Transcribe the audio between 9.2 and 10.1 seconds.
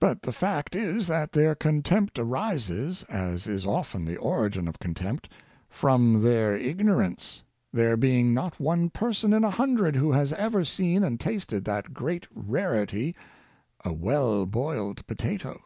in a hundred